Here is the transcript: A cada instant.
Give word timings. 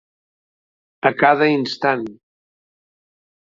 A 1.09 1.11
cada 1.19 1.51
instant. 1.57 2.03